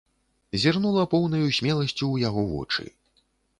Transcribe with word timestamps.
Зірнула 0.63 1.03
поўнаю 1.11 1.43
смеласцю 1.59 1.93
ў 2.09 2.15
яго 2.27 2.41
вочы. 2.57 2.83